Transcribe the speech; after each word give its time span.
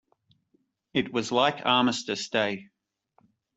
It 0.95 1.13
was 1.13 1.31
like 1.31 1.63
Armistice 1.63 2.29
Day. 2.29 2.69